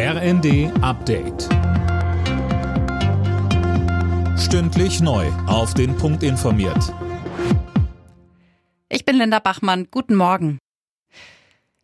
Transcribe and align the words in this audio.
RND 0.00 0.70
Update. 0.80 1.48
Stündlich 4.38 5.00
neu. 5.00 5.26
Auf 5.48 5.74
den 5.74 5.96
Punkt 5.96 6.22
informiert. 6.22 6.94
Ich 8.88 9.04
bin 9.04 9.16
Linda 9.16 9.40
Bachmann. 9.40 9.88
Guten 9.90 10.14
Morgen. 10.14 10.60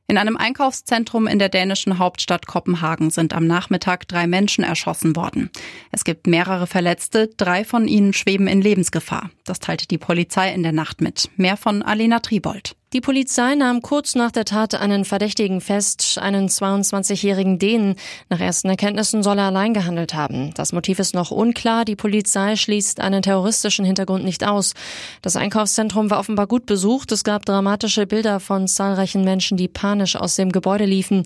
In 0.06 0.16
einem 0.16 0.36
Einkaufszentrum 0.36 1.26
in 1.26 1.40
der 1.40 1.48
dänischen 1.48 1.98
Hauptstadt 1.98 2.46
Kopenhagen 2.46 3.10
sind 3.10 3.34
am 3.34 3.48
Nachmittag 3.48 4.06
drei 4.06 4.28
Menschen 4.28 4.62
erschossen 4.62 5.16
worden. 5.16 5.50
Es 5.90 6.04
gibt 6.04 6.28
mehrere 6.28 6.68
Verletzte, 6.68 7.30
drei 7.36 7.64
von 7.64 7.88
ihnen 7.88 8.12
schweben 8.12 8.46
in 8.46 8.62
Lebensgefahr. 8.62 9.30
Das 9.42 9.58
teilte 9.58 9.88
die 9.88 9.98
Polizei 9.98 10.54
in 10.54 10.62
der 10.62 10.70
Nacht 10.70 11.00
mit. 11.00 11.30
Mehr 11.36 11.56
von 11.56 11.82
Alena 11.82 12.20
Tribold. 12.20 12.76
Die 12.94 13.00
Polizei 13.00 13.56
nahm 13.56 13.82
kurz 13.82 14.14
nach 14.14 14.30
der 14.30 14.44
Tat 14.44 14.76
einen 14.76 15.04
Verdächtigen 15.04 15.60
fest, 15.60 16.16
einen 16.22 16.48
22-jährigen 16.48 17.58
Dänen. 17.58 17.96
Nach 18.28 18.38
ersten 18.38 18.68
Erkenntnissen 18.68 19.24
soll 19.24 19.36
er 19.38 19.46
allein 19.46 19.74
gehandelt 19.74 20.14
haben. 20.14 20.54
Das 20.54 20.72
Motiv 20.72 21.00
ist 21.00 21.12
noch 21.12 21.32
unklar. 21.32 21.84
Die 21.84 21.96
Polizei 21.96 22.54
schließt 22.54 23.00
einen 23.00 23.22
terroristischen 23.22 23.84
Hintergrund 23.84 24.24
nicht 24.24 24.46
aus. 24.46 24.74
Das 25.22 25.34
Einkaufszentrum 25.34 26.08
war 26.08 26.20
offenbar 26.20 26.46
gut 26.46 26.66
besucht. 26.66 27.10
Es 27.10 27.24
gab 27.24 27.44
dramatische 27.44 28.06
Bilder 28.06 28.38
von 28.38 28.68
zahlreichen 28.68 29.24
Menschen, 29.24 29.56
die 29.56 29.66
panisch 29.66 30.14
aus 30.14 30.36
dem 30.36 30.52
Gebäude 30.52 30.84
liefen. 30.84 31.24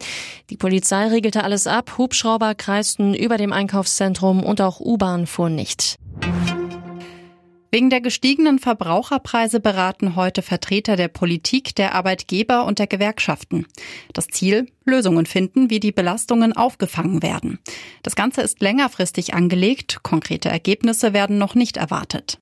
Die 0.48 0.56
Polizei 0.56 1.08
regelte 1.08 1.44
alles 1.44 1.66
ab. 1.66 1.98
Hubschrauber 1.98 2.54
kreisten 2.54 3.12
über 3.12 3.36
dem 3.36 3.52
Einkaufszentrum 3.52 4.42
und 4.42 4.62
auch 4.62 4.80
U-Bahn 4.80 5.26
fuhren 5.26 5.56
nicht. 5.56 5.98
Wegen 7.70 7.90
der 7.90 8.00
gestiegenen 8.00 8.58
Verbraucherpreise 8.58 9.60
beraten 9.60 10.16
heute 10.16 10.40
Vertreter 10.40 10.96
der 10.96 11.08
Politik, 11.08 11.74
der 11.74 11.94
Arbeitgeber 11.94 12.64
und 12.64 12.78
der 12.78 12.86
Gewerkschaften. 12.86 13.66
Das 14.14 14.28
Ziel, 14.28 14.68
Lösungen 14.86 15.26
finden, 15.26 15.68
wie 15.68 15.78
die 15.78 15.92
Belastungen 15.92 16.54
aufgefangen 16.54 17.22
werden. 17.22 17.58
Das 18.02 18.16
Ganze 18.16 18.40
ist 18.40 18.62
längerfristig 18.62 19.34
angelegt, 19.34 20.02
konkrete 20.02 20.48
Ergebnisse 20.48 21.12
werden 21.12 21.36
noch 21.36 21.54
nicht 21.54 21.76
erwartet. 21.76 22.38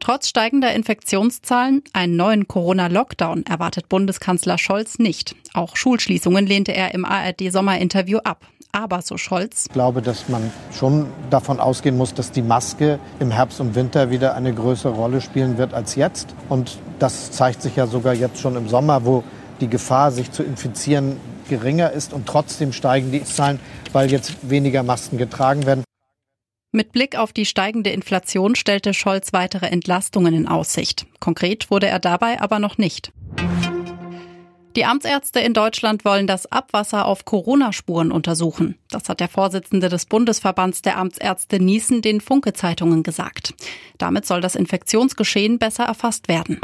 Trotz 0.00 0.28
steigender 0.28 0.74
Infektionszahlen 0.74 1.84
einen 1.92 2.16
neuen 2.16 2.48
Corona-Lockdown 2.48 3.46
erwartet 3.46 3.88
Bundeskanzler 3.88 4.58
Scholz 4.58 4.98
nicht. 4.98 5.36
Auch 5.54 5.76
Schulschließungen 5.76 6.44
lehnte 6.44 6.74
er 6.74 6.92
im 6.94 7.04
ARD-Sommerinterview 7.04 8.18
ab. 8.24 8.44
Aber, 8.72 9.02
so 9.02 9.18
Scholz. 9.18 9.66
Ich 9.66 9.72
glaube, 9.72 10.00
dass 10.00 10.30
man 10.30 10.50
schon 10.72 11.06
davon 11.28 11.60
ausgehen 11.60 11.96
muss, 11.98 12.14
dass 12.14 12.32
die 12.32 12.40
Maske 12.40 12.98
im 13.20 13.30
Herbst 13.30 13.60
und 13.60 13.74
Winter 13.74 14.10
wieder 14.10 14.34
eine 14.34 14.54
größere 14.54 14.94
Rolle 14.94 15.20
spielen 15.20 15.58
wird 15.58 15.74
als 15.74 15.94
jetzt. 15.94 16.34
Und 16.48 16.78
das 16.98 17.30
zeigt 17.30 17.60
sich 17.60 17.76
ja 17.76 17.86
sogar 17.86 18.14
jetzt 18.14 18.40
schon 18.40 18.56
im 18.56 18.68
Sommer, 18.68 19.04
wo 19.04 19.24
die 19.60 19.68
Gefahr, 19.68 20.10
sich 20.10 20.32
zu 20.32 20.42
infizieren, 20.42 21.18
geringer 21.50 21.90
ist. 21.90 22.14
Und 22.14 22.26
trotzdem 22.26 22.72
steigen 22.72 23.12
die 23.12 23.22
Zahlen, 23.24 23.60
weil 23.92 24.10
jetzt 24.10 24.48
weniger 24.48 24.82
Masken 24.82 25.18
getragen 25.18 25.66
werden. 25.66 25.84
Mit 26.74 26.92
Blick 26.92 27.18
auf 27.18 27.34
die 27.34 27.44
steigende 27.44 27.90
Inflation 27.90 28.54
stellte 28.54 28.94
Scholz 28.94 29.34
weitere 29.34 29.66
Entlastungen 29.66 30.32
in 30.32 30.48
Aussicht. 30.48 31.04
Konkret 31.20 31.70
wurde 31.70 31.88
er 31.88 31.98
dabei 31.98 32.40
aber 32.40 32.58
noch 32.58 32.78
nicht. 32.78 33.12
Die 34.74 34.86
Amtsärzte 34.86 35.40
in 35.40 35.52
Deutschland 35.52 36.04
wollen 36.06 36.26
das 36.26 36.50
Abwasser 36.50 37.04
auf 37.04 37.26
Corona-Spuren 37.26 38.10
untersuchen. 38.10 38.78
Das 38.90 39.08
hat 39.08 39.20
der 39.20 39.28
Vorsitzende 39.28 39.90
des 39.90 40.06
Bundesverbands 40.06 40.80
der 40.80 40.96
Amtsärzte 40.96 41.60
Niesen 41.60 42.00
den 42.00 42.22
Funke-Zeitungen 42.22 43.02
gesagt. 43.02 43.54
Damit 43.98 44.24
soll 44.24 44.40
das 44.40 44.54
Infektionsgeschehen 44.54 45.58
besser 45.58 45.84
erfasst 45.84 46.28
werden. 46.28 46.58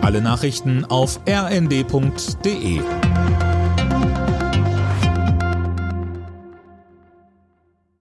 Alle 0.00 0.22
Nachrichten 0.22 0.86
auf 0.86 1.20
rnd.de 1.28 2.80